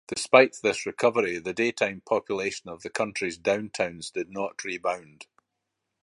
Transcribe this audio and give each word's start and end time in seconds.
Despite 0.07 0.57
this 0.63 0.87
recovery, 0.87 1.37
the 1.37 1.53
daytime 1.53 2.01
population 2.01 2.69
of 2.71 2.81
the 2.81 2.89
country's 2.89 3.37
downtowns 3.37 4.11
did 4.11 4.31
not 4.31 4.63
rebound. 4.63 5.27